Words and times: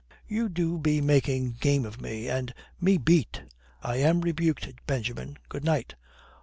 "You 0.27 0.49
do 0.49 0.79
be 0.79 0.99
making 0.99 1.57
game 1.59 1.85
of 1.85 2.01
me, 2.01 2.27
and 2.27 2.55
me 2.79 2.97
beat." 2.97 3.43
"I 3.83 3.97
am 3.97 4.21
rebuked, 4.21 4.73
Benjamin. 4.87 5.37
Good 5.47 5.63
night." 5.63 5.93